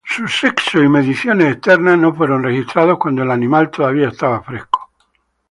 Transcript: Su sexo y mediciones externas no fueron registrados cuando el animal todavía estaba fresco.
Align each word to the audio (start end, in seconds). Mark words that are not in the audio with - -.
Su 0.03 0.27
sexo 0.27 0.81
y 0.83 0.89
mediciones 0.89 1.53
externas 1.53 1.95
no 1.99 2.15
fueron 2.15 2.41
registrados 2.41 2.97
cuando 2.97 3.21
el 3.21 3.29
animal 3.29 3.69
todavía 3.69 4.07
estaba 4.07 4.41
fresco. 4.41 4.89